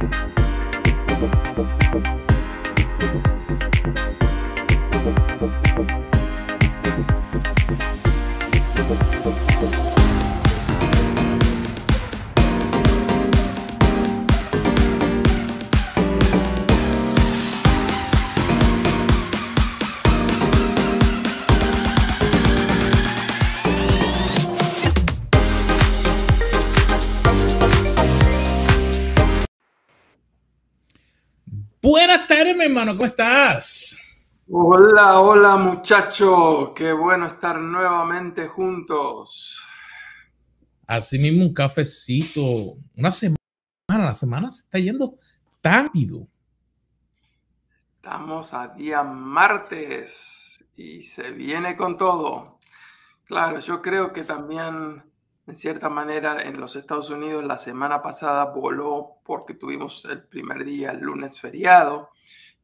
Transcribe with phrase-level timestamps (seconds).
[0.00, 0.39] Bye.
[32.70, 34.00] Hermano, ¿cómo estás?
[34.48, 39.60] Hola, hola muchacho, qué bueno estar nuevamente juntos.
[40.86, 42.42] Así mismo un cafecito,
[42.96, 43.36] una semana,
[43.88, 45.18] la semana se está yendo
[45.62, 46.28] rápido.
[47.96, 52.60] Estamos a día martes y se viene con todo.
[53.24, 55.02] Claro, yo creo que también
[55.50, 60.64] en cierta manera, en los Estados Unidos la semana pasada voló porque tuvimos el primer
[60.64, 62.10] día, el lunes feriado.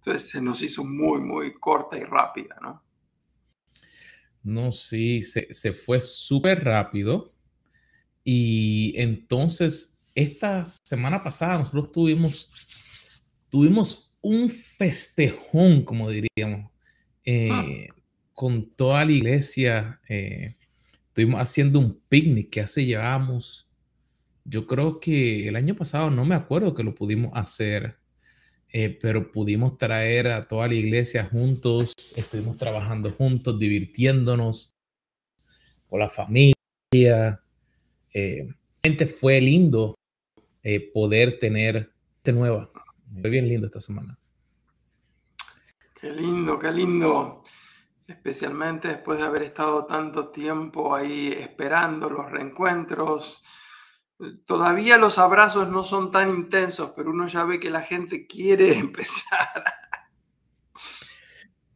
[0.06, 2.80] Entonces se nos hizo muy, muy corta y rápida, ¿no?
[4.44, 7.34] No, sí, se, se fue súper rápido.
[8.22, 12.48] Y entonces, esta semana pasada nosotros tuvimos,
[13.50, 16.70] tuvimos un festejón, como diríamos,
[17.24, 17.94] eh, ah.
[18.32, 20.00] con toda la iglesia.
[20.08, 20.54] Eh,
[21.16, 23.66] Estuvimos haciendo un picnic que hace llevamos.
[24.44, 27.98] Yo creo que el año pasado no me acuerdo que lo pudimos hacer,
[28.78, 31.94] eh, pero pudimos traer a toda la iglesia juntos.
[32.14, 34.76] Estuvimos trabajando juntos, divirtiéndonos
[35.88, 37.40] con la familia.
[38.12, 38.54] Eh,
[39.18, 39.94] fue lindo
[40.62, 41.90] eh, poder tener
[42.22, 42.70] de nueva.
[43.18, 44.18] Fue bien lindo esta semana.
[45.98, 47.44] Qué lindo, qué lindo
[48.06, 53.42] especialmente después de haber estado tanto tiempo ahí esperando los reencuentros.
[54.46, 58.72] Todavía los abrazos no son tan intensos, pero uno ya ve que la gente quiere
[58.78, 59.64] empezar.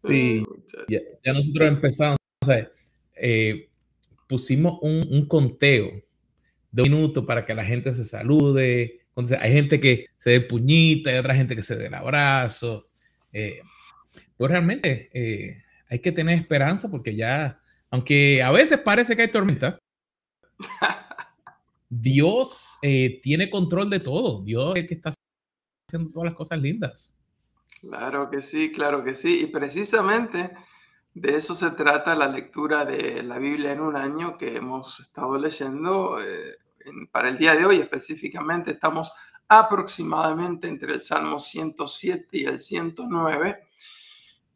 [0.03, 0.43] Sí,
[0.89, 2.17] ya, nosotros empezamos,
[3.17, 3.69] eh,
[4.27, 5.91] pusimos un, conteo
[6.71, 9.03] de un minuto para que la gente se salude.
[9.09, 12.89] Entonces, hay gente que se dé puñita, hay otra gente que se dé el abrazo.
[13.31, 13.61] Eh,
[14.39, 19.29] pues realmente eh, hay que tener esperanza porque ya, aunque a veces parece que hay
[19.29, 19.79] tormenta,
[21.91, 24.43] Dios eh, tiene control de todo.
[24.43, 25.11] Dios es el que está
[25.89, 27.17] haciendo todas las cosas lindas.
[27.81, 29.43] Claro que sí, claro que sí.
[29.43, 30.53] Y precisamente
[31.12, 35.37] de eso se trata la lectura de la Biblia en un año que hemos estado
[35.37, 36.19] leyendo.
[36.23, 36.59] Eh,
[37.11, 39.12] para el día de hoy específicamente estamos
[39.49, 43.69] aproximadamente entre el Salmo 107 y el 109.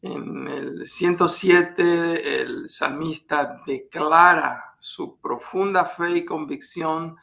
[0.02, 7.16] En el 107 el salmista declara su profunda fe y convicción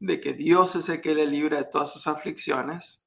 [0.00, 3.04] de que Dios es el que le libra de todas sus aflicciones.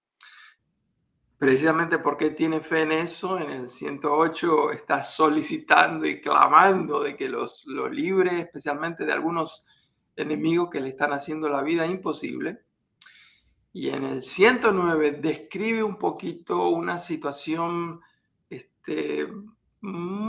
[1.39, 7.27] Precisamente porque tiene fe en eso, en el 108 está solicitando y clamando de que
[7.27, 9.65] los, lo libre, especialmente de algunos
[10.15, 12.63] enemigos que le están haciendo la vida imposible.
[13.73, 18.01] Y en el 109 describe un poquito una situación
[18.51, 19.27] este,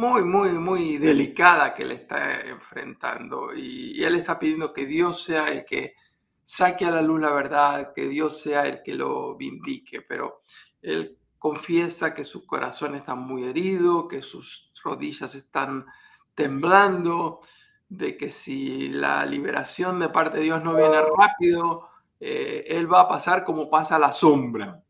[0.06, 3.54] muy, muy, muy delicada que le está enfrentando.
[3.54, 5.94] Y, él está pidiendo que Dios sea el que
[6.42, 10.02] saque a la luz la verdad, que Dios sea el que lo vindique.
[10.02, 10.42] Pero
[10.82, 15.86] él confiesa que su corazón está muy herido, que sus rodillas están
[16.34, 17.40] temblando,
[17.88, 21.88] de que si la liberación de parte de Dios no viene rápido,
[22.20, 24.82] eh, él va a pasar como pasa la sombra.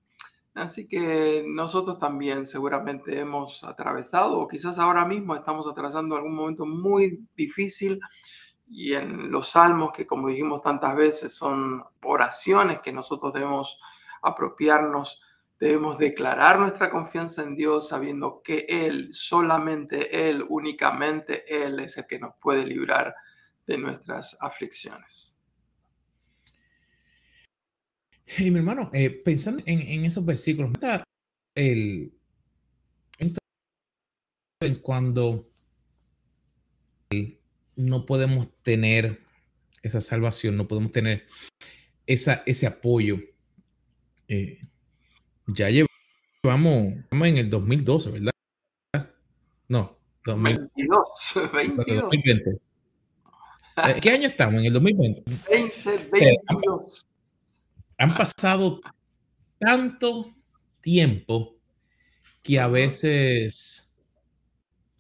[0.57, 6.65] Así que nosotros también seguramente hemos atravesado, o quizás ahora mismo estamos atravesando algún momento
[6.65, 8.01] muy difícil
[8.67, 13.79] y en los salmos, que como dijimos tantas veces, son oraciones que nosotros debemos
[14.23, 15.21] apropiarnos,
[15.61, 22.07] debemos declarar nuestra confianza en Dios sabiendo que Él, solamente Él, únicamente Él es el
[22.07, 23.15] que nos puede librar
[23.67, 25.36] de nuestras aflicciones.
[28.27, 30.73] Y mi hermano, eh, pensando en, esos versículos,
[31.55, 32.13] el,
[34.83, 35.49] cuando
[37.77, 39.21] no podemos tener
[39.83, 41.27] esa salvación, no podemos tener
[42.07, 43.21] esa, ese apoyo.
[44.29, 44.59] Eh,
[45.47, 48.33] ya llevamos, en el 2012, ¿verdad?
[49.69, 51.09] No, 2022,
[51.53, 52.51] 2020.
[53.77, 54.61] Eh, ¿Qué año estamos?
[54.61, 55.23] En el 2020.
[55.23, 57.07] 2022
[57.99, 58.81] han pasado
[59.59, 60.35] tanto
[60.81, 61.57] tiempo
[62.43, 63.91] que a veces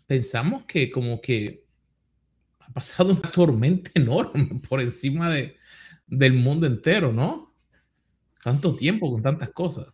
[0.07, 1.65] pensamos que como que
[2.61, 5.57] ha pasado una tormenta enorme por encima de,
[6.07, 7.47] del mundo entero, ¿no?
[8.47, 9.93] tanto tiempo con tantas cosas.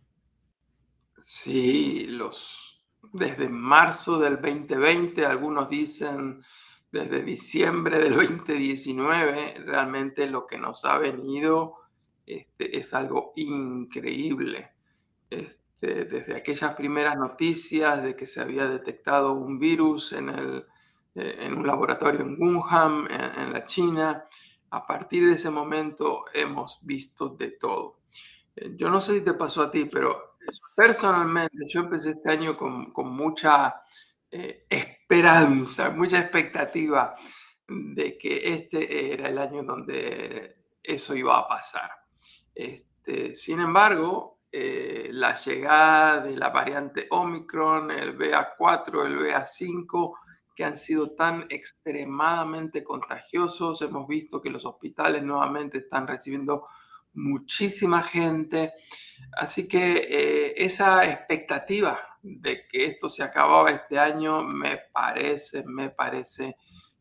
[1.23, 2.79] Sí, los
[3.11, 6.39] desde marzo del 2020, algunos dicen
[6.91, 11.77] desde diciembre del 2019, realmente lo que nos ha venido
[12.25, 14.71] este, es algo increíble.
[15.29, 20.65] Este, desde aquellas primeras noticias de que se había detectado un virus en, el,
[21.15, 24.25] eh, en un laboratorio en Wuhan, en, la China,
[24.69, 27.99] a partir de ese momento hemos visto de todo.
[28.55, 30.37] Eh, yo no sé si te pasó a ti, pero
[30.75, 33.83] personalmente yo empecé este año con, con mucha
[34.31, 37.15] eh, esperanza, mucha expectativa
[37.67, 42.02] de que este era el año donde eso iba a pasar.
[42.53, 50.13] Este, sin embargo, eh, la llegada de la variante Omicron, el BA4, el BA5,
[50.55, 56.67] que han sido tan extremadamente contagiosos, hemos visto que los hospitales nuevamente están recibiendo
[57.13, 58.73] muchísima gente.
[59.37, 65.89] Así que eh, esa expectativa de que esto se acababa este año me parece, me
[65.89, 66.57] parece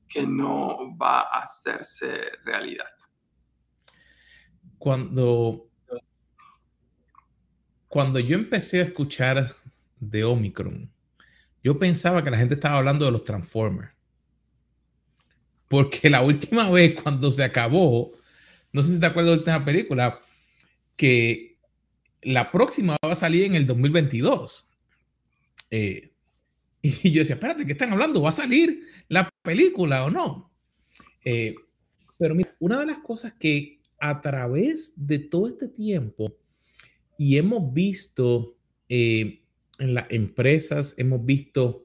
[0.09, 2.91] que no va a hacerse realidad.
[4.83, 5.71] Cuando,
[7.87, 9.55] cuando yo empecé a escuchar
[10.01, 10.93] de Omicron,
[11.63, 13.93] yo pensaba que la gente estaba hablando de los Transformers.
[15.69, 18.11] Porque la última vez cuando se acabó,
[18.73, 20.21] no sé si te acuerdas de la última película,
[20.97, 21.61] que
[22.21, 24.69] la próxima va a salir en el 2022.
[25.71, 26.11] Eh,
[26.83, 28.21] y yo decía, espérate, ¿qué están hablando?
[28.21, 30.51] ¿Va a salir la película o no?
[31.25, 31.55] Eh,
[32.19, 36.37] pero mira, una de las cosas que a través de todo este tiempo
[37.17, 38.57] y hemos visto
[38.89, 39.45] eh,
[39.79, 41.85] en las empresas, hemos visto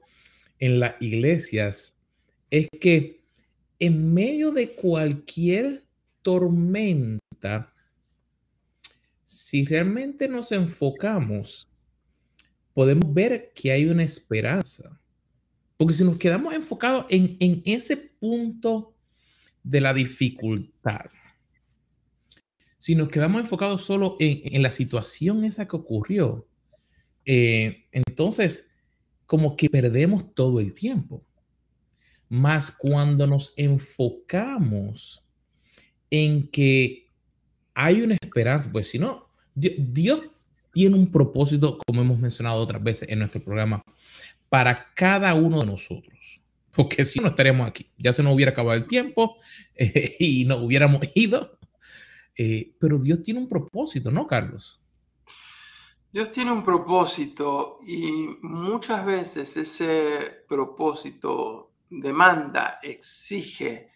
[0.58, 1.96] en las iglesias,
[2.50, 3.22] es que
[3.78, 5.84] en medio de cualquier
[6.22, 7.72] tormenta,
[9.22, 11.68] si realmente nos enfocamos,
[12.74, 15.00] podemos ver que hay una esperanza.
[15.76, 18.96] Porque si nos quedamos enfocados en, ese punto
[19.62, 21.06] de la dificultad,
[22.78, 26.46] si nos quedamos enfocados solo en, la situación esa que ocurrió,
[27.24, 28.68] eh, entonces
[29.26, 31.22] como que perdemos todo el tiempo.
[32.30, 35.22] Más cuando nos enfocamos
[36.10, 37.06] en que
[37.74, 40.22] hay una esperanza, pues si no, Dios
[40.72, 43.82] tiene un propósito, como hemos mencionado otras veces en nuestro programa,
[44.48, 46.40] para cada uno de nosotros.
[46.72, 47.90] Porque si no, estaríamos aquí.
[47.98, 49.36] Ya se nos hubiera acabado el tiempo
[50.18, 51.57] y nos hubiéramos ido.
[52.40, 54.80] Eh, pero Dios tiene un propósito, ¿no, Carlos?
[56.12, 63.90] Dios tiene un propósito y muchas veces ese propósito demanda, exige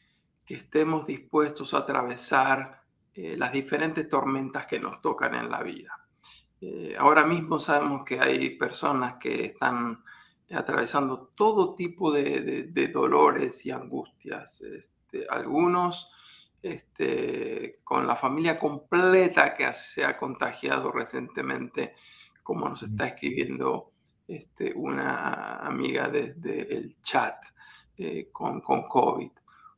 [0.44, 2.82] que estemos dispuestos a atravesar
[3.14, 5.92] eh, las diferentes tormentas que nos tocan en la vida.
[6.60, 10.02] Eh, ahora mismo sabemos que hay personas que están
[10.50, 14.60] atravesando todo tipo de, dolores y angustias.
[14.62, 16.10] Este, algunos
[16.62, 21.94] este, con la familia completa que se ha contagiado recientemente,
[22.42, 23.92] como nos está escribiendo
[24.28, 27.36] este, una amiga desde el chat
[27.96, 29.30] eh, con, con COVID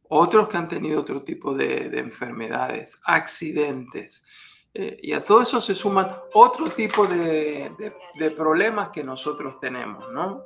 [0.09, 4.25] otros que han tenido otro tipo de, enfermedades, accidentes.
[4.73, 7.73] Eh, y a todo eso se suman otro tipo de,
[8.37, 10.45] problemas que nosotros tenemos, ¿no?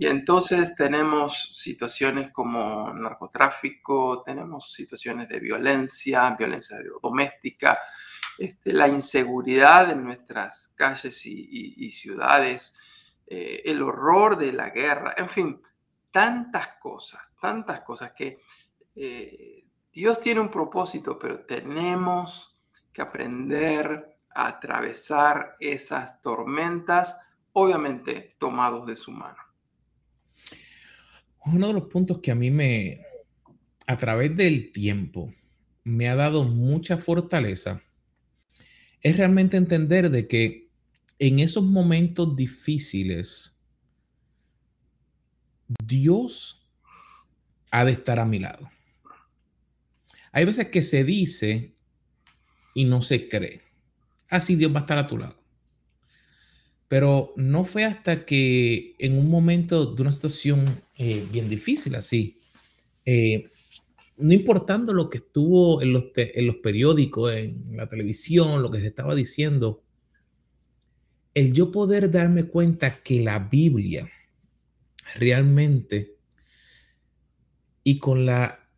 [0.00, 7.78] Y entonces tenemos situaciones como narcotráfico, tenemos situaciones de violencia, violencia doméstica,
[8.38, 12.74] este, la inseguridad en nuestras calles y, ciudades,
[13.26, 15.60] eh, el horror de la guerra, en fin,
[16.10, 18.40] tantas cosas, tantas cosas que
[18.96, 22.58] eh, Dios tiene un propósito, pero tenemos
[22.90, 27.18] que aprender a atravesar esas tormentas,
[27.52, 29.49] obviamente tomados de su mano.
[31.44, 33.00] Uno de los puntos que a mí me,
[33.86, 35.32] a través del tiempo,
[35.84, 37.82] me ha dado mucha fortaleza
[39.02, 40.68] es realmente entender de que
[41.18, 43.56] en esos momentos difíciles,
[45.84, 46.66] Dios
[47.70, 48.70] ha de estar a mi lado.
[50.32, 51.74] Hay veces que se dice
[52.74, 53.62] y no se cree.
[54.28, 55.38] Así Dios va a estar a tu lado.
[56.88, 62.36] Pero no fue hasta que en un momento de una situación eh, bien difícil así,
[63.06, 63.48] eh,
[64.18, 68.80] no importando lo que estuvo en los, en los periódicos, en la televisión, lo que
[68.80, 69.82] se estaba diciendo,
[71.32, 74.10] el yo poder darme cuenta que la Biblia
[75.14, 76.16] realmente
[77.82, 78.68] y con la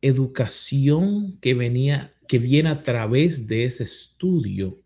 [0.00, 4.80] educación que venía, que viene a través de ese estudio,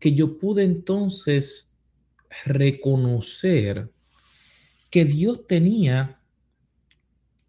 [0.00, 1.72] que yo pude entonces
[2.44, 3.92] reconocer
[4.90, 6.20] que Dios tenía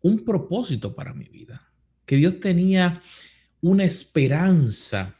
[0.01, 1.71] un propósito para mi vida,
[2.05, 3.01] que Dios tenía
[3.61, 5.17] una esperanza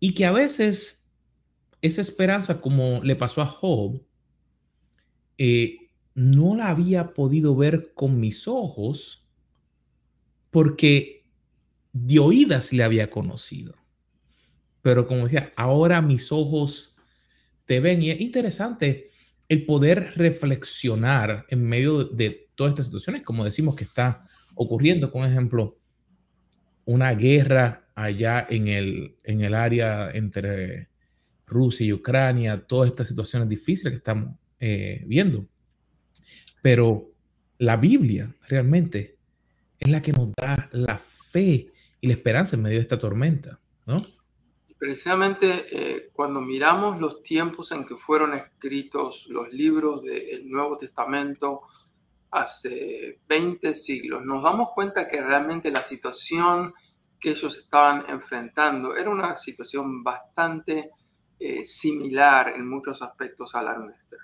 [0.00, 1.08] y que a veces
[1.82, 4.02] esa esperanza, como le pasó a Job,
[5.38, 9.26] eh, no la había podido ver con mis ojos
[10.50, 11.24] porque
[11.92, 13.74] de oídas le había conocido.
[14.82, 16.94] Pero como decía, ahora mis ojos
[17.64, 19.10] te ven y es interesante
[19.48, 24.24] el poder reflexionar en medio de todas estas situaciones, como decimos que está
[24.54, 25.78] ocurriendo, por ejemplo,
[26.86, 30.88] una guerra allá en el, en el área entre
[31.46, 35.46] Rusia y Ucrania, todas estas situaciones difíciles que estamos eh, viendo.
[36.62, 37.12] Pero
[37.58, 39.18] la Biblia realmente
[39.78, 41.68] es la que nos da la fe
[42.00, 44.02] y la esperanza en medio de esta tormenta, ¿no?
[44.78, 51.62] Precisamente eh, cuando miramos los tiempos en que fueron escritos los libros del Nuevo Testamento
[52.30, 56.74] hace 20 siglos, nos damos cuenta que realmente la situación
[57.20, 60.90] que ellos estaban enfrentando era una situación bastante
[61.38, 64.18] eh, similar en muchos aspectos a la nuestra.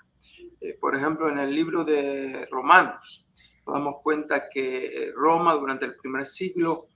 [0.59, 3.25] Eh, por ejemplo, en el libro de Romanos,
[3.65, 6.87] nos damos cuenta que Roma durante el primer siglo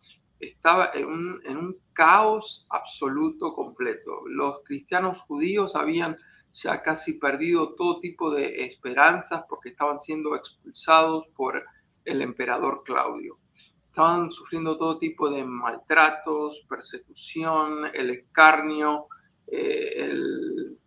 [0.47, 4.27] estaba en un, caos absoluto completo.
[4.27, 6.17] Los cristianos judíos habían
[6.51, 11.63] ya casi perdido todo tipo de esperanzas porque estaban siendo expulsados por
[12.03, 13.39] el emperador Claudio.
[13.87, 19.07] Estaban sufriendo todo tipo de maltratos, persecución, el escarnio,
[19.47, 20.77] eh, el,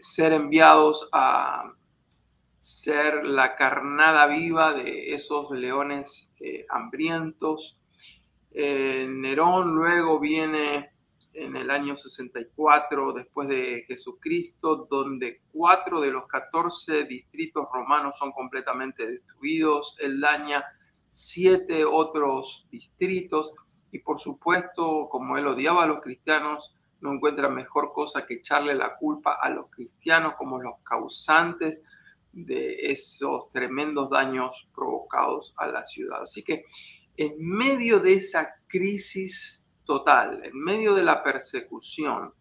[0.00, 1.72] ser enviados a,
[2.66, 7.78] ser la carnada viva de esos leones eh, hambrientos.
[8.50, 10.90] Eh, Nerón luego viene
[11.32, 18.32] en el año 64 después de Jesucristo, donde cuatro de los 14 distritos romanos son
[18.32, 19.96] completamente destruidos.
[20.00, 20.64] Él daña
[21.06, 23.52] siete otros distritos
[23.92, 28.74] y por supuesto, como él odiaba a los cristianos, no encuentra mejor cosa que echarle
[28.74, 31.84] la culpa a los cristianos como los causantes
[32.36, 36.22] de esos tremendos daños provocados a la ciudad.
[36.22, 36.64] Así que
[37.16, 42.34] en medio de esa crisis total, en medio de la persecución,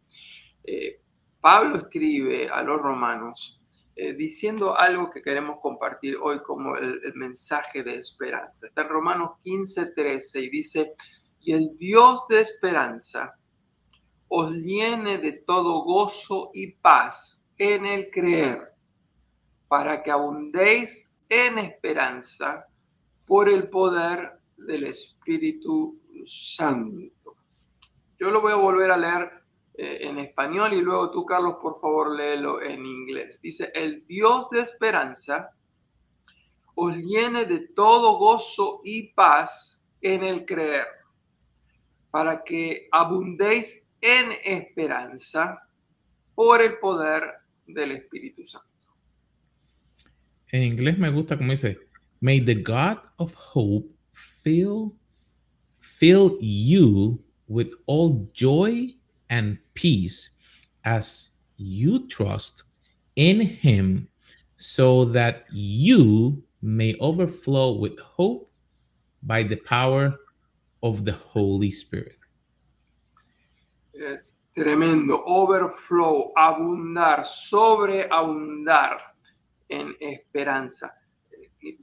[0.65, 0.99] eh,
[1.39, 3.61] Pablo escribe a los romanos
[3.95, 8.67] eh, diciendo algo que queremos compartir hoy como el, mensaje de esperanza.
[8.67, 10.93] Está en Romanos 15, 13 y dice,
[11.39, 13.39] y el Dios de esperanza
[14.27, 18.74] os llene de todo gozo y paz en el creer
[19.67, 22.67] para que abundéis en esperanza
[23.25, 27.35] por el poder del Espíritu Santo.
[28.19, 29.31] Yo lo voy a volver a leer
[29.73, 33.41] eh, en español y luego tú, Carlos, por favor, léelo en inglés.
[33.41, 35.51] Dice, el Dios de esperanza
[36.75, 40.87] os llene de todo gozo y paz en el creer,
[42.11, 45.67] para que abundéis en esperanza
[46.35, 47.33] por el poder
[47.65, 48.74] del Espíritu Santo.
[50.55, 51.77] En inglés me gusta como dice,
[52.21, 54.95] May the God of hope fill,
[55.79, 58.95] fill you with all joy
[59.29, 60.31] and peace
[60.85, 62.63] as you trust
[63.17, 64.07] in him
[64.55, 68.49] so that you may overflow with hope
[69.23, 70.17] by the power
[70.81, 72.17] of the Holy Spirit.
[73.93, 74.19] Eh,
[74.55, 79.14] tremendo, overflow, abundar, sobreabundar
[79.69, 80.95] en esperanza.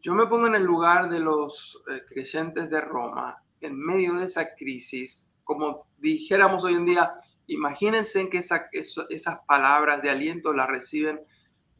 [0.00, 4.26] Yo me pongo en el lugar de los eh, creyentes de Roma, en medio de
[4.26, 7.14] esa crisis, como dijéramos hoy en día,
[7.46, 11.20] imagínense que esas palabras de aliento las reciben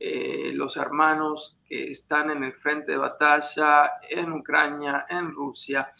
[0.04, 5.92] eh, los hermanos que están en el frente de batalla en Ucrania, en Rusia,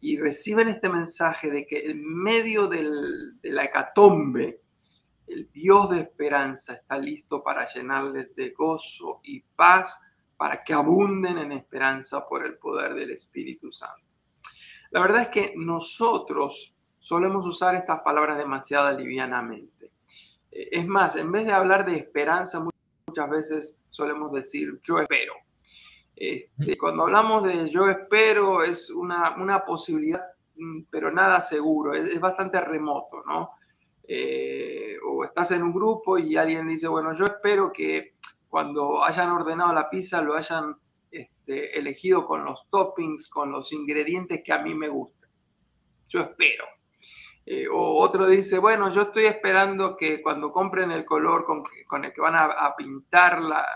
[0.00, 2.86] y reciben este mensaje de que en medio de
[3.42, 4.60] la hecatombe,
[5.28, 10.04] el Dios de esperanza está listo para llenarles de gozo y paz
[10.36, 14.06] para que abunden en esperanza por el poder del Espíritu Santo.
[14.90, 19.92] La verdad es que nosotros solemos usar estas palabras demasiado livianamente.
[20.50, 22.64] Eh, es más, en vez de hablar de esperanza,
[23.06, 25.34] muchas veces solemos decir yo espero.
[26.14, 30.22] Este, cuando hablamos de yo espero es una, una posibilidad,
[30.56, 33.50] mm, pero nada seguro, es, es bastante remoto, ¿no?
[34.10, 34.87] Eh,
[35.18, 38.14] o estás en un grupo y alguien dice, bueno, yo espero que
[38.48, 40.76] cuando hayan ordenado la pizza lo hayan
[41.10, 45.28] este, elegido con los toppings, con los ingredientes que a mí me gustan.
[46.08, 46.64] Yo espero.
[47.44, 51.64] Eh, o otro dice, bueno, yo estoy esperando que cuando compren el color con,
[52.04, 53.66] el que van a, pintar la,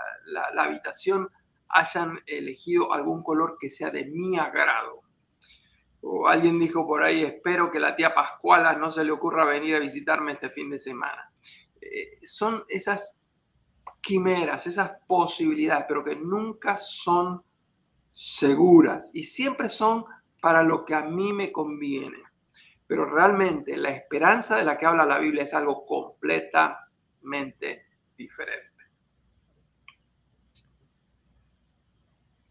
[0.59, 1.29] habitación,
[1.69, 5.02] hayan elegido algún color que sea de mi agrado.
[6.03, 9.77] O alguien dijo por ahí, espero que la tía Pascuala no se le ocurra venir
[9.77, 11.33] a visitarme este fin de semana.
[11.81, 13.19] Eh, son esas
[14.01, 17.43] quimeras, esas posibilidades, pero que nunca son
[18.13, 20.05] seguras y siempre son
[20.41, 22.19] para lo que a mí me conviene.
[22.87, 28.71] Pero realmente la esperanza de la que habla la Biblia es algo completamente diferente.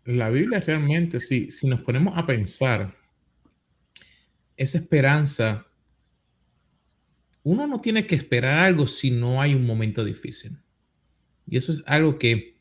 [0.05, 3.00] La Biblia realmente, si, si nos ponemos a pensar,
[4.61, 5.67] esa esperanza,
[7.43, 10.57] uno no tiene que esperar algo si no hay un momento difícil.
[11.47, 12.57] Y eso es algo que,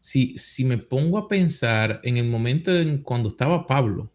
[0.00, 4.12] si, si me pongo a pensar en el momento en cuando estaba Pablo,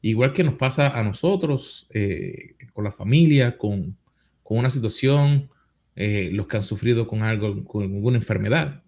[0.00, 3.96] igual que nos pasa a nosotros, eh, con la familia, con,
[4.44, 5.48] una situación,
[5.96, 8.82] eh, los que han sufrido con algo, con alguna enfermedad.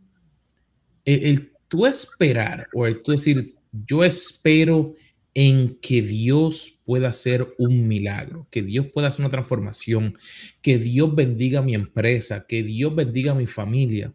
[1.07, 4.95] El, tú esperar o el tú decir, yo espero
[5.35, 10.17] en que Dios pueda hacer un milagro, que Dios pueda hacer una transformación,
[10.63, 14.15] que Dios bendiga mi empresa, que Dios bendiga mi familia.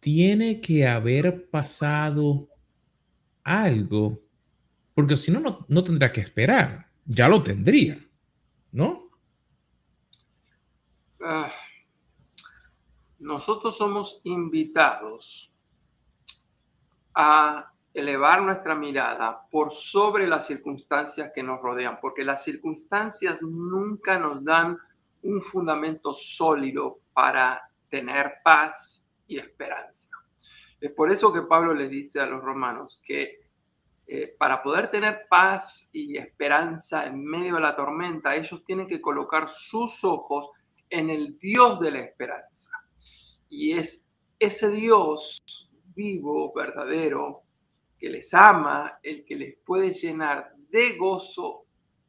[0.00, 2.48] Tiene que haber pasado
[3.42, 4.26] algo
[4.96, 8.02] porque si no, no, tendrá que esperar, ya lo tendría,
[8.72, 9.10] ¿no?
[11.20, 11.52] Ah,
[13.18, 15.52] nosotros somos invitados
[17.14, 24.18] a elevar nuestra mirada por sobre las circunstancias que nos rodean, porque las circunstancias nunca
[24.18, 24.78] nos dan
[25.22, 30.10] un fundamento sólido para tener paz y esperanza.
[30.78, 33.40] Es por eso que Pablo les dice a los romanos que
[34.06, 39.00] eh, para poder tener paz y esperanza en medio de la tormenta, ellos tienen que
[39.00, 40.50] colocar sus ojos
[40.90, 42.68] en el Dios de la esperanza.
[43.48, 44.06] Y es
[44.38, 45.40] ese Dios
[45.94, 47.45] vivo, verdadero,
[47.98, 51.64] que les ama, el que les puede llenar de gozo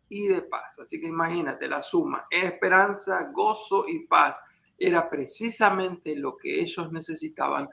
[0.10, 0.80] y de paz.
[0.80, 4.40] Así que imagínate la suma, esperanza, gozo y paz.
[4.78, 7.70] Era precisamente lo que ellos necesitaban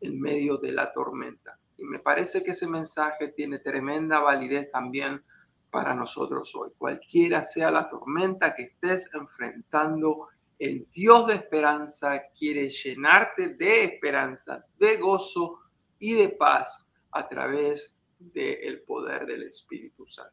[0.00, 1.58] en medio de la tormenta.
[1.76, 5.22] Y me parece que ese mensaje tiene tremenda validez también
[5.70, 6.70] para nosotros hoy.
[6.76, 10.28] Cualquiera sea la tormenta que estés enfrentando,
[10.58, 15.60] el Dios de esperanza quiere llenarte de esperanza, de gozo
[16.00, 20.32] y de paz a través del poder del Espíritu Santo.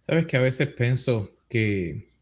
[0.00, 2.12] Sabes que a veces pienso que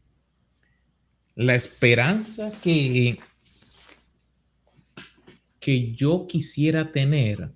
[1.35, 3.17] la esperanza que
[5.61, 7.53] que yo quisiera tener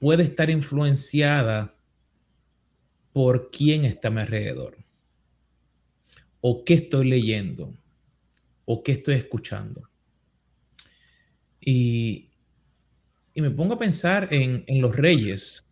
[0.00, 1.74] puede estar influenciada
[3.12, 4.76] por quién está a mi alrededor,
[6.40, 7.72] o qué estoy leyendo,
[8.64, 9.88] o qué estoy escuchando.
[11.60, 12.27] Y,
[13.40, 15.64] me pongo a pensar en, en los reyes,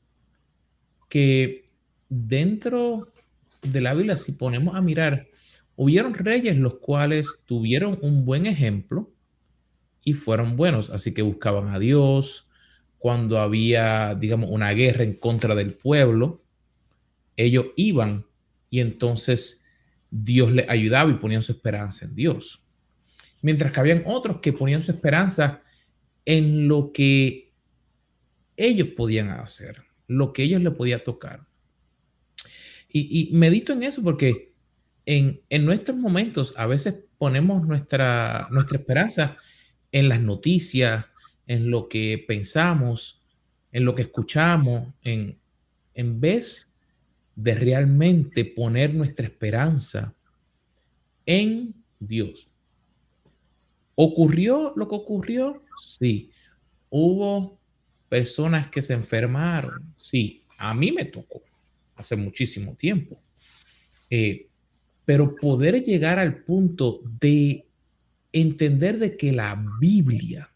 [1.09, 1.68] que
[2.09, 3.09] dentro
[3.62, 5.29] de la Biblia, si ponemos a mirar,
[5.74, 9.12] hubieron reyes los cuales tuvieron un buen ejemplo,
[10.07, 12.46] y fueron buenos, así que buscaban a Dios.
[12.96, 16.44] Cuando había, digamos, una guerra en contra del pueblo,
[17.37, 18.24] ellos iban
[18.70, 19.64] y entonces
[20.09, 22.62] Dios les ayudaba y ponían su esperanza en Dios.
[23.42, 25.61] Mientras que habían otros que ponían su esperanza
[26.24, 27.45] en lo que
[28.57, 31.47] ellos podían hacer, lo que ellos le podía tocar.
[32.88, 34.55] Y, medito en eso porque
[35.05, 39.37] en, en, nuestros momentos a veces ponemos nuestra, nuestra esperanza
[39.92, 41.05] en las noticias,
[41.47, 43.21] en lo que pensamos,
[43.73, 45.38] en lo que escuchamos, en,
[45.95, 46.75] en vez
[47.35, 50.09] de realmente poner nuestra esperanza
[51.27, 52.49] en Dios.
[53.95, 55.61] ¿Ocurrió lo que ocurrió?
[55.83, 56.31] Sí.
[56.88, 57.59] ¿Hubo
[58.16, 59.92] personas que se enfermaron?
[59.94, 60.42] Sí.
[60.57, 61.42] A mí me tocó
[61.96, 63.20] hace muchísimo tiempo.
[64.09, 64.46] Eh,
[65.05, 67.66] pero poder llegar al punto de
[68.33, 70.50] entender de que la Biblia,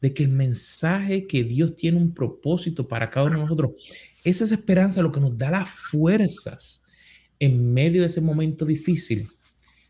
[0.00, 3.70] de que el mensaje que Dios tiene un propósito para cada uno de nosotros,
[4.24, 6.82] esa es esperanza lo que nos da las fuerzas
[7.38, 9.28] en medio de ese momento difícil.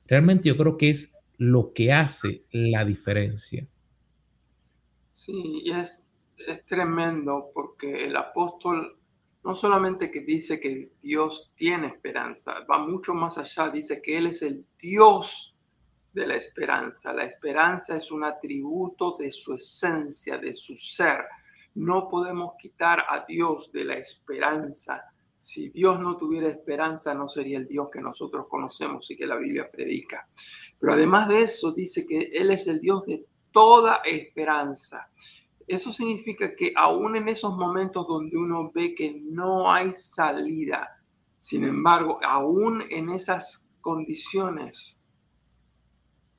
[0.06, 3.64] Realmente yo creo que es lo que hace la diferencia.
[5.10, 6.03] Sí, es,
[6.46, 8.98] es tremendo porque el apóstol
[9.42, 14.28] no solamente que dice que Dios tiene esperanza, va mucho más allá, dice que Él
[14.28, 15.54] es el Dios
[16.14, 17.12] de la esperanza.
[17.12, 21.24] La esperanza es un atributo de su esencia, de su ser.
[21.74, 25.04] No podemos quitar a Dios de la esperanza
[25.44, 29.36] si Dios no tuviera esperanza, no sería el Dios que nosotros conocemos y que la
[29.36, 30.26] Biblia predica.
[30.80, 35.10] Pero además de eso, dice que Él es el Dios de toda esperanza.
[35.66, 41.02] Eso significa que aún en esos momentos donde uno ve que no hay salida,
[41.38, 45.02] sin embargo, aún en esas condiciones,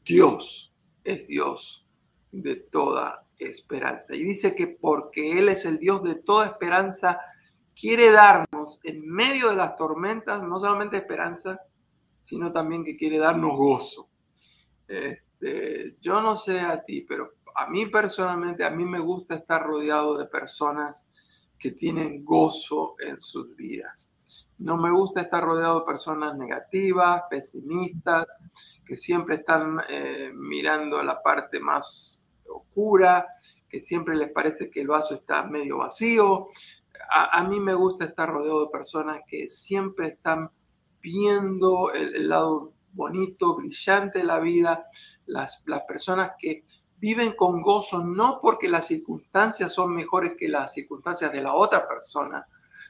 [0.04, 1.88] Dios es Dios
[2.32, 4.16] de toda esperanza.
[4.16, 7.20] Y dice que porque Él es el Dios de toda esperanza,
[7.76, 11.62] quiere darnos en medio de las tormentas no solamente esperanza,
[12.22, 14.10] sino también que quiere darnos gozo.
[14.88, 19.63] Este, yo no sé a ti, pero a mí personalmente, a mí me gusta estar
[19.63, 21.08] rodeado de personas
[21.58, 24.12] que tienen gozo en sus vidas.
[24.58, 28.26] No me gusta estar rodeado de personas negativas, pesimistas,
[28.86, 33.26] que siempre están eh, mirando la parte más oscura,
[33.70, 36.48] que siempre les parece que el vaso está medio vacío,
[37.12, 40.50] a, mí me gusta estar rodeado de personas que siempre están
[41.02, 44.86] viendo el, lado bonito, brillante de la vida,
[45.26, 46.65] las, las personas que
[46.98, 51.88] viven con gozo no porque las circunstancias son mejores que las circunstancias de la otra
[51.88, 52.46] persona,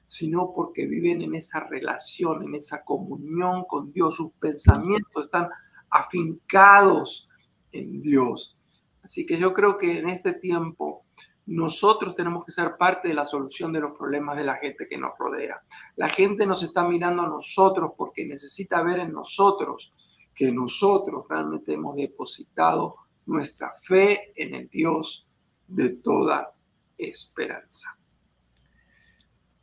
[0.05, 4.15] sino porque viven en esa relación, en esa comunión con Dios.
[4.15, 5.49] Sus pensamientos están
[5.89, 7.29] afincados
[7.71, 8.57] en Dios.
[9.03, 11.05] Así que yo creo que en este tiempo
[11.47, 14.97] nosotros tenemos que ser parte de la solución de los problemas de la gente que
[14.97, 15.61] nos rodea.
[15.95, 19.93] La gente nos está mirando a nosotros porque necesita ver en nosotros
[20.33, 25.27] que nosotros realmente hemos depositado nuestra fe en el Dios
[25.67, 26.53] de toda
[26.97, 27.97] esperanza.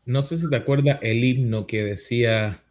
[0.04, 2.62] No sé si te acuerdas el himno que decía,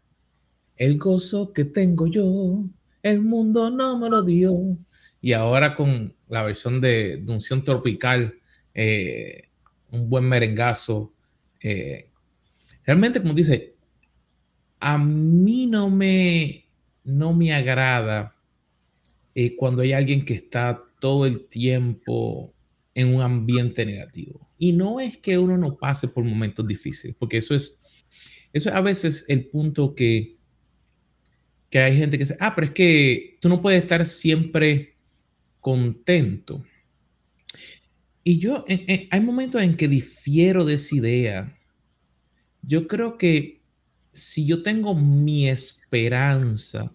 [0.76, 2.66] el gozo que tengo yo,
[3.04, 4.78] el mundo no me lo dio.
[5.22, 8.40] Y ahora con la versión de, de unción tropical,
[8.74, 9.50] eh,
[9.92, 11.14] un buen merengazo.
[11.60, 12.10] Eh,
[12.84, 13.76] realmente, como dice,
[14.80, 16.66] a mí no me,
[17.04, 18.36] no me agrada
[19.36, 22.54] eh, cuando hay alguien que está todo el tiempo
[22.94, 24.50] en un ambiente negativo.
[24.58, 27.82] Y no es que uno no pase por momentos difíciles, porque eso es,
[28.54, 30.38] eso es a veces el punto que,
[31.70, 34.96] que hay gente que dice, ah, pero es que tú no puedes estar siempre
[35.60, 36.64] contento.
[38.24, 41.58] Y yo, hay momentos en que difiero de esa idea.
[42.62, 43.62] Yo creo que
[44.12, 46.88] si yo tengo mi esperanza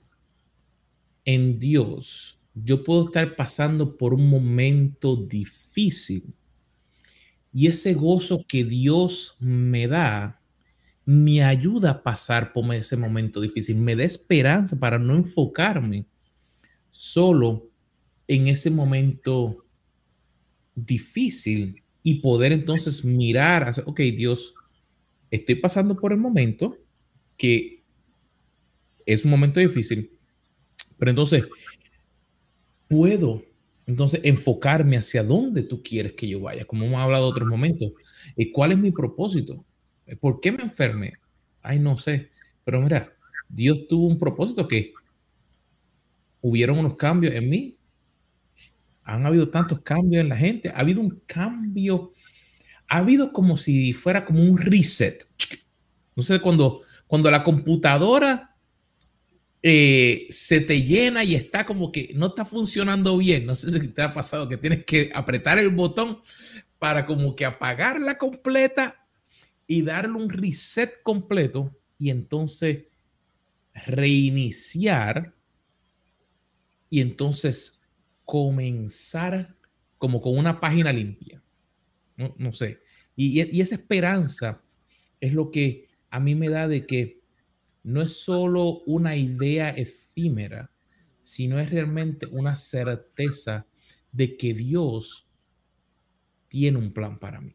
[1.27, 6.35] en Dios, yo puedo estar pasando por un momento difícil.
[7.53, 10.41] Y ese gozo que Dios me da,
[11.05, 16.07] me ayuda a pasar por ese momento difícil, me da esperanza para no enfocarme
[16.91, 17.71] solo
[18.29, 19.65] en ese momento
[20.75, 24.55] difícil y poder entonces mirar, hacer, ok, Dios,
[25.31, 26.79] estoy pasando por el momento
[27.37, 27.83] que
[29.05, 30.11] es un momento difícil,
[30.98, 31.44] pero entonces
[32.88, 33.42] puedo
[33.87, 37.92] entonces enfocarme hacia dónde tú quieres que yo vaya, como hemos hablado otros momentos.
[38.37, 39.64] ¿Y cuál es mi propósito?
[40.20, 41.12] ¿Por qué me enfermé?
[41.62, 42.30] Ay, no sé.
[42.64, 43.12] Pero mira,
[43.48, 44.92] Dios tuvo un propósito que
[46.40, 47.76] hubieron unos cambios en mí
[49.06, 52.12] han habido tantos cambios en la gente, ha habido un cambio,
[52.88, 55.24] ha habido como si fuera como un reset.
[56.16, 58.56] No sé, cuando, cuando la computadora
[59.62, 63.92] eh, se te llena y está como que no está funcionando bien, no sé si
[63.92, 66.21] te ha pasado que tienes que apretar el botón
[66.79, 68.95] para como que apagarla completa
[69.66, 72.95] y darle un reset completo y entonces
[73.75, 75.35] reiniciar
[76.90, 77.83] y entonces
[78.25, 79.55] comenzar
[79.99, 81.42] como con una página limpia.
[82.16, 82.81] No, sé.
[83.14, 84.61] Y, y, esa esperanza
[85.21, 87.21] es lo que a mí me da de que
[87.87, 90.70] no es solo una idea efímera,
[91.20, 93.66] sino es realmente una certeza
[94.12, 95.29] de que Dios
[96.49, 97.55] tiene un plan para mí.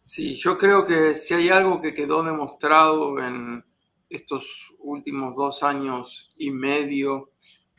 [0.00, 3.64] Sí, yo creo que si hay algo que quedó demostrado en
[4.10, 7.32] estos últimos dos años y medio,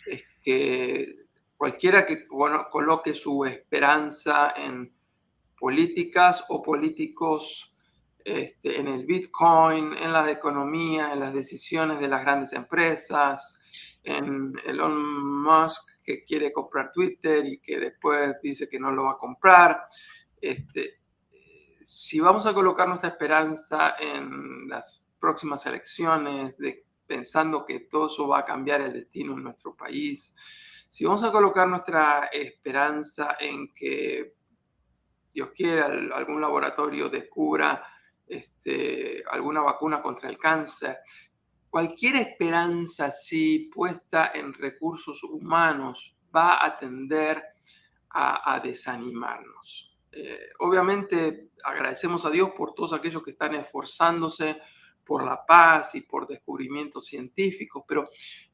[0.08, 1.26] es que
[1.58, 4.94] Cualquiera que coloque su esperanza en
[5.58, 7.75] políticas o políticos,
[8.26, 13.62] este, en el Bitcoin, en la economía, en las decisiones de las grandes empresas,
[14.04, 19.12] en Elon Musk que quiere comprar Twitter y que después dice que no lo va
[19.12, 19.86] a comprar.
[20.42, 21.02] Este,
[21.84, 28.28] si vamos a colocar nuestra esperanza en las próximas elecciones, de, pensando que todo eso
[28.28, 30.36] va a cambiar el destino en nuestro país,
[30.90, 34.34] si vamos a colocar nuestra esperanza en que
[35.32, 37.84] Dios quiera, algún laboratorio descubra
[38.28, 41.00] este, alguna vacuna contra el cáncer.
[41.70, 47.44] Cualquier esperanza así puesta en recursos humanos va a tender
[48.18, 49.98] a, desanimarnos.
[50.10, 54.62] Eh, obviamente agradecemos a Dios por todos aquellos que están esforzándose
[55.04, 58.10] por la paz y por descubrimientos científicos, pero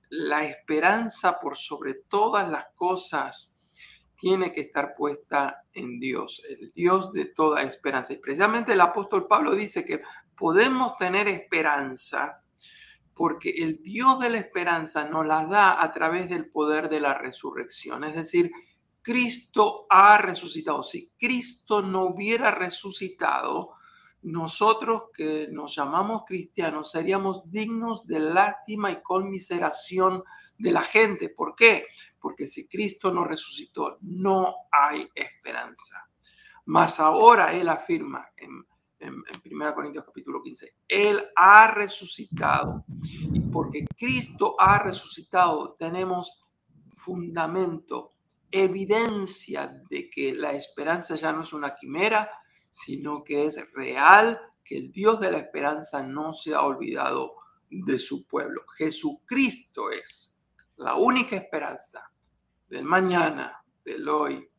[0.10, 3.61] la esperanza por sobre todas las cosas
[4.22, 8.14] tiene que estar puesta en Dios, el Dios de toda esperanza.
[8.14, 10.02] Y precisamente el apóstol Pablo dice que
[10.38, 12.44] podemos tener esperanza
[13.16, 17.16] porque el Dios de la esperanza nos la da a través del poder de la
[17.16, 18.04] resurrección.
[18.04, 18.52] Es decir,
[19.02, 20.84] Cristo ha resucitado.
[20.84, 23.72] Si Cristo no hubiera resucitado,
[24.22, 30.24] nosotros que nos llamamos cristianos seríamos dignos de lástima y conmiseración
[30.62, 31.30] de la gente.
[31.30, 31.88] ¿Por qué?
[32.20, 36.08] Porque si Cristo no resucitó, no hay esperanza.
[36.66, 38.66] Mas ahora Él afirma en,
[39.00, 42.86] en, 1 Corintios capítulo 15, Él ha resucitado.
[43.34, 46.46] Y porque Cristo ha resucitado, tenemos
[46.94, 48.12] fundamento,
[48.52, 52.30] evidencia de que la esperanza ya no es una quimera,
[52.70, 57.36] sino que es real, que el Dios de la esperanza no se ha olvidado
[57.70, 58.64] de su pueblo.
[58.78, 60.31] Jesucristo es
[60.82, 62.02] la única esperanza
[62.68, 64.50] del mañana, del hoy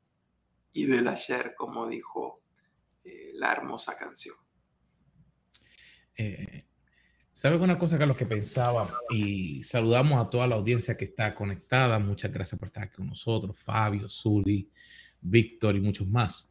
[0.72, 2.42] y del ayer, como dijo
[3.04, 4.36] eh, la hermosa canción.
[6.16, 6.64] Eh,
[7.32, 8.88] ¿Sabes una cosa, Carlos, que pensaba?
[9.10, 11.98] Y saludamos a toda la audiencia que está conectada.
[11.98, 13.58] Muchas gracias por estar aquí con nosotros.
[13.58, 14.70] Fabio, Zuli,
[15.20, 16.48] Víctor y muchos más.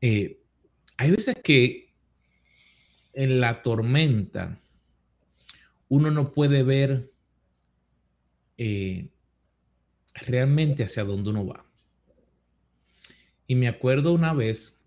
[0.00, 0.42] Eh,
[0.96, 1.94] hay veces que
[3.12, 4.60] en la tormenta
[5.88, 7.12] uno no puede ver
[8.62, 9.08] eh,
[10.26, 11.64] realmente hacia dónde uno va.
[13.46, 14.78] Y me acuerdo una vez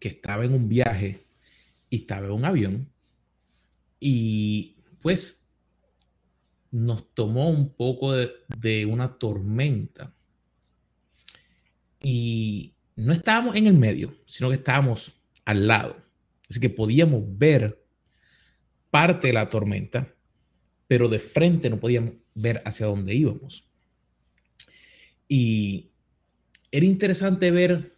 [0.00, 1.24] que estaba en un viaje
[1.88, 2.92] y estaba en un avión
[4.00, 5.46] y pues
[6.72, 10.12] nos tomó un poco de, de una tormenta
[12.02, 15.12] y no estábamos en el medio, sino que estábamos
[15.44, 15.96] al lado.
[16.48, 17.86] Así que podíamos ver
[18.90, 20.12] parte de la tormenta,
[20.90, 23.64] pero de frente no podíamos ver hacia dónde íbamos.
[25.28, 25.86] Y
[26.72, 27.96] era interesante ver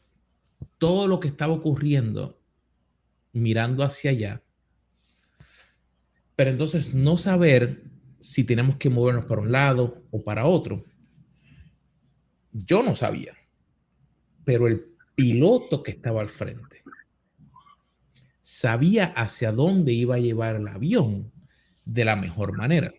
[0.77, 2.39] todo lo que estaba ocurriendo
[3.33, 4.43] mirando hacia allá,
[6.37, 7.83] pero entonces no saber
[8.21, 10.85] si tenemos que movernos para un lado o para otro.
[12.53, 13.35] Yo no sabía,
[14.45, 16.83] pero el piloto que estaba al frente
[18.43, 21.32] sabía hacia dónde iba a llevar el avión
[21.85, 22.93] de la mejor manera.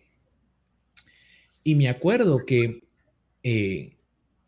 [1.62, 2.84] Y me acuerdo que
[3.42, 3.96] eh,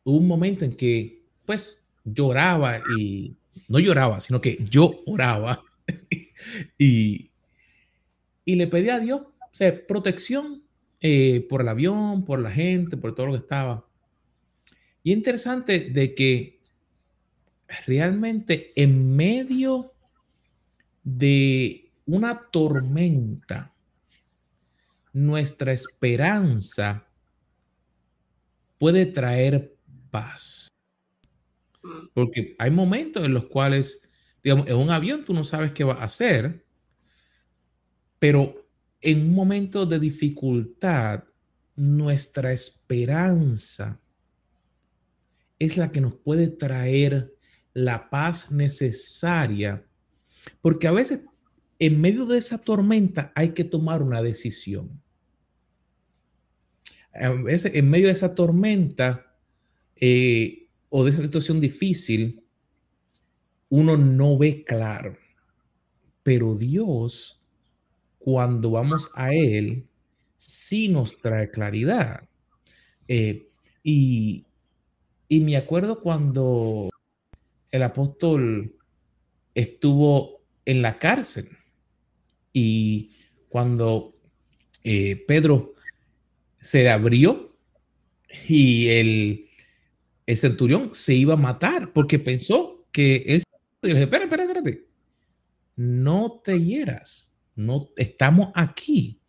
[0.04, 3.36] hubo un momento en que, pues, lloraba y
[3.68, 5.64] no lloraba, sino que yo oraba
[6.78, 7.30] y,
[8.44, 10.62] y le pedí a Dios o protección
[11.00, 13.86] eh, por el avión, por la gente, por todo lo que estaba.
[15.02, 16.60] Y interesante de que
[17.86, 19.92] realmente en medio
[21.04, 23.72] de una tormenta,
[25.16, 27.06] nuestra esperanza
[28.78, 29.74] puede traer
[30.10, 30.68] paz.
[31.82, 32.08] Mm.
[32.14, 34.02] Porque hay momentos en los cuales,
[34.42, 36.64] digamos, en un avión tú no sabes qué va a hacer,
[38.18, 38.68] pero
[39.00, 41.24] en un momento de dificultad,
[41.74, 43.98] nuestra esperanza
[45.58, 47.32] es la que nos puede traer
[47.72, 49.86] la paz necesaria
[50.60, 51.20] porque a veces
[51.78, 55.02] en medio de esa tormenta hay que tomar una decisión.
[57.44, 59.36] Veces en medio de esa tormenta
[59.96, 62.44] eh, o de esa situación difícil,
[63.70, 65.16] uno no ve claro.
[66.22, 67.40] Pero Dios,
[68.18, 69.86] cuando vamos a Él,
[70.36, 72.28] sí nos trae claridad.
[73.08, 73.48] Eh,
[73.82, 74.44] y,
[75.28, 76.90] y me acuerdo cuando
[77.70, 78.74] el apóstol
[79.54, 81.48] estuvo en la cárcel.
[82.52, 83.12] Y
[83.48, 84.16] cuando
[84.84, 85.75] eh, Pedro
[86.66, 87.56] se abrió
[88.48, 93.42] y el, centurión se iba a matar porque pensó que él...
[93.82, 94.84] Espera, espera, espérate.
[95.76, 97.32] No te hieras.
[97.54, 99.20] No, estamos aquí.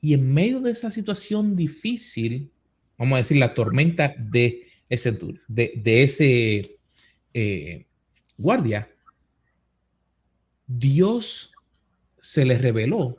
[0.00, 2.50] Y en medio de esa situación difícil,
[2.96, 6.78] vamos a decir, la tormenta de ese, de, de ese
[7.34, 7.86] eh,
[8.38, 8.88] guardia,
[10.66, 11.52] Dios
[12.18, 13.18] se le reveló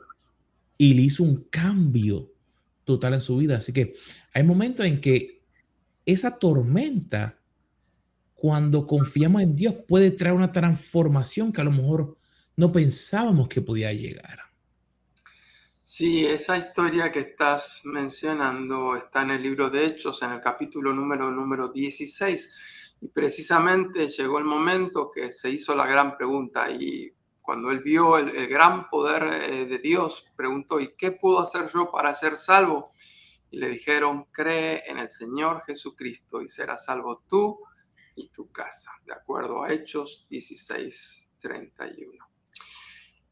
[0.76, 2.32] y le hizo un cambio
[2.88, 3.58] total en su vida.
[3.58, 3.94] Así que
[4.32, 5.42] hay momentos en que
[6.06, 7.38] esa tormenta,
[8.34, 12.16] cuando confiamos en Dios, puede traer una transformación que a lo mejor
[12.56, 14.40] no pensábamos que podía llegar.
[15.82, 20.92] Sí, esa historia que estás mencionando está en el libro de Hechos, en el capítulo
[20.92, 22.54] número, número 16.
[23.02, 27.12] Y precisamente llegó el momento que se hizo la gran pregunta y
[27.48, 31.90] cuando él vio el, gran poder eh, de Dios, preguntó, ¿y qué puedo hacer yo
[31.90, 32.92] para ser salvo?
[33.50, 37.58] Y le dijeron, cree en el Señor Jesucristo y serás salvo tú
[38.16, 42.28] y tu casa, de acuerdo a Hechos 16, 31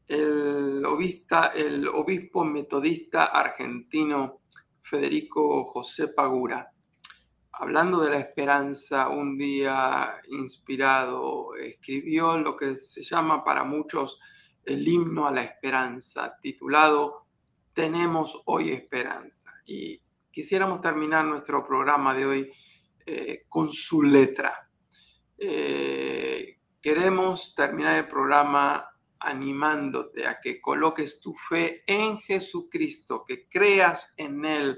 [0.07, 0.83] el,
[1.53, 4.41] el obispo metodista argentino
[4.81, 6.73] Federico José Pagura,
[7.59, 14.19] hablando de la esperanza, un día inspirado, escribió lo que se llama para muchos
[14.63, 17.25] el himno a la esperanza, titulado
[17.73, 19.51] Tenemos hoy esperanza.
[19.65, 22.51] Y quisiéramos terminar nuestro programa de hoy
[23.05, 24.69] eh, con su letra.
[25.37, 28.87] Eh, queremos terminar el programa
[29.19, 34.77] animándote a que coloques tu fe en Jesucristo, que creas en Él,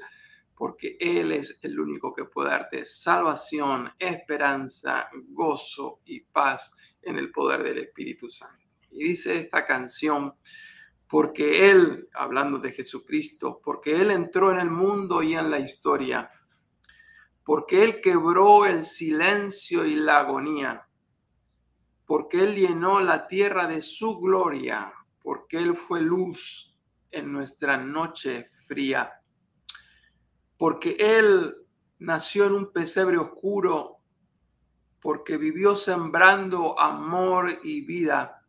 [0.59, 7.31] porque Él es el único que puede darte salvación, esperanza, gozo y paz en el
[7.31, 8.67] poder del Espíritu Santo.
[8.91, 10.33] Y dice esta canción,
[11.07, 16.29] porque Él, hablando de Jesucristo, porque Él entró en el mundo y en la historia,
[17.45, 20.89] porque Él quebró el silencio y la agonía
[22.09, 24.91] porque Él llenó la tierra de su gloria,
[25.21, 26.75] porque Él fue luz
[27.11, 29.18] en nuestra noche fría,
[30.59, 31.55] porque Él
[31.99, 34.01] nació en un pesebre oscuro,
[34.99, 38.45] porque vivió sembrando amor y vida,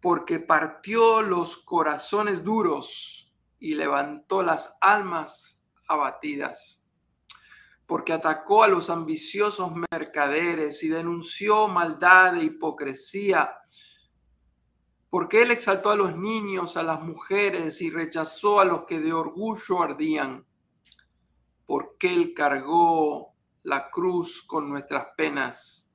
[0.00, 6.80] porque partió los corazones duros y levantó las almas abatidas
[7.90, 13.52] porque atacó a los ambiciosos mercaderes y denunció maldad e hipocresía,
[15.08, 19.12] porque él exaltó a los niños, a las mujeres y rechazó a los que de
[19.12, 20.46] orgullo ardían,
[21.70, 25.88] porque él cargó la cruz con nuestras penas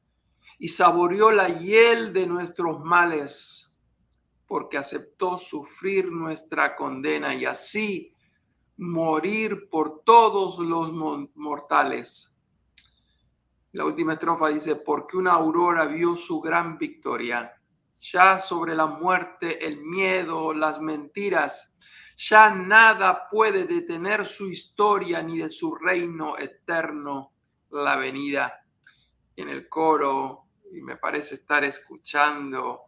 [0.57, 3.77] y saboreó la hiel de nuestros males,
[4.47, 8.13] porque aceptó sufrir nuestra condena y así
[8.77, 10.93] morir por todos los
[11.35, 12.39] mortales.
[13.73, 17.51] La última estrofa dice, porque una aurora vio su gran victoria.
[17.99, 21.74] Ya sobre la muerte, el miedo, las mentiras,
[22.15, 27.33] ya nada puede detener su historia ni de su reino eterno
[27.71, 28.61] la venida.
[29.35, 32.83] En el coro, y me parece estar escuchando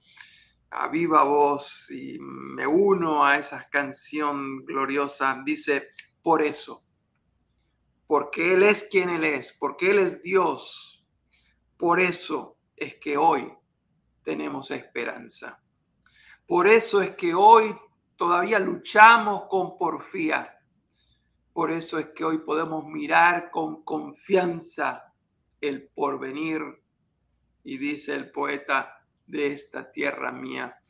[0.69, 5.41] a viva voz y me uno a esa canción gloriosa.
[5.45, 5.89] Dice,
[6.21, 6.85] por eso,
[8.05, 11.05] porque Él es quien Él es, porque Él es Dios,
[11.77, 13.51] por eso es que hoy
[14.23, 15.61] tenemos esperanza.
[16.45, 17.75] Por eso es que hoy
[18.17, 20.59] todavía luchamos con porfía.
[21.53, 25.13] Por eso es que hoy podemos mirar con confianza
[25.61, 26.61] el porvenir.
[27.63, 30.81] Y dice el poeta, de esta tierra mía.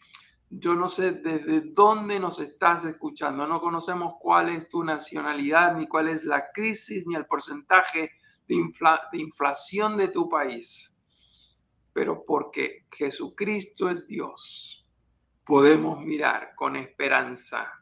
[0.50, 5.88] Yo no sé desde dónde nos estás escuchando, no conocemos cuál es tu nacionalidad, ni
[5.88, 8.12] cuál es la crisis, ni el porcentaje
[8.48, 8.56] de,
[9.14, 10.96] inflación de tu país.
[11.92, 14.77] Pero porque Jesucristo es Dios,
[15.48, 17.82] podemos mirar con esperanza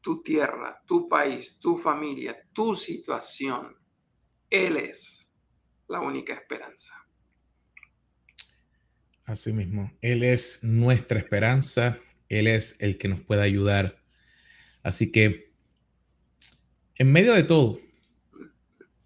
[0.00, 3.76] tu tierra, tu país, tu familia, tu situación.
[4.48, 5.30] Él es
[5.88, 6.94] la única esperanza.
[9.24, 14.00] Así mismo, Él es nuestra esperanza, Él es el que nos puede ayudar.
[14.82, 15.52] Así que,
[16.94, 17.80] en medio de todo,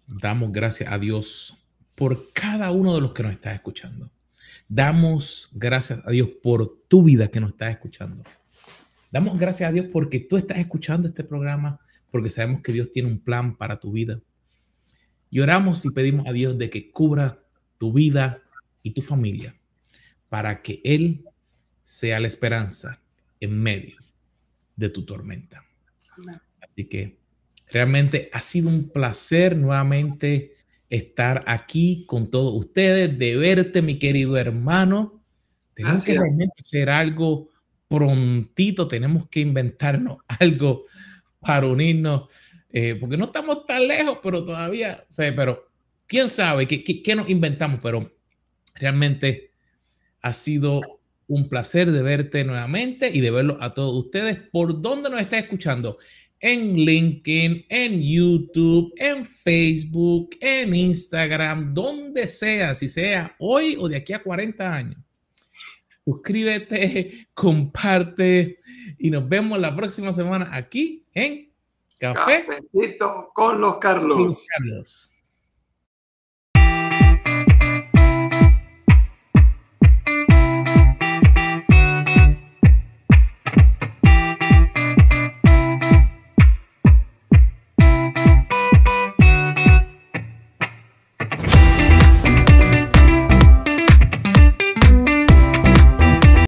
[0.07, 1.57] damos gracias a Dios
[1.95, 4.11] por cada uno de los que nos está escuchando.
[4.73, 8.23] Damos gracias a Dios por tu vida que nos está escuchando.
[9.11, 13.09] Damos gracias a Dios porque tú estás escuchando este programa, porque sabemos que Dios tiene
[13.09, 14.21] un plan para tu vida.
[15.29, 17.37] Y oramos y pedimos a Dios de que cubra
[17.77, 18.37] tu vida
[18.81, 19.59] y tu familia
[20.29, 21.25] para que Él
[21.81, 23.01] sea la esperanza
[23.41, 23.97] en medio
[24.77, 25.65] de tu tormenta.
[26.61, 27.17] Así que
[27.67, 30.55] realmente ha sido un placer nuevamente
[30.91, 35.23] estar aquí con todos ustedes, de verte, mi querido hermano.
[35.73, 37.49] Tenemos que realmente hacer algo
[37.87, 40.85] prontito, tenemos que inventarnos algo
[41.39, 42.23] para unirnos,
[42.69, 45.65] eh, porque no estamos tan lejos, pero todavía, pero
[46.05, 48.13] quién sabe qué, qué nos inventamos, pero
[48.75, 49.53] realmente
[50.21, 50.81] ha sido
[51.27, 54.37] un placer de verte nuevamente y de verlo a todos ustedes.
[54.51, 55.97] ¿Por dónde nos está escuchando?
[56.41, 63.97] En LinkedIn, en YouTube, en Facebook, en Instagram, donde sea, si sea hoy o de
[63.97, 64.97] aquí a 40 años.
[66.03, 68.59] suscríbete, comparte
[68.97, 71.51] y nos vemos la próxima semana aquí en
[71.99, 72.47] Café
[73.33, 74.47] con los Carlos.
[74.57, 75.11] Carlos.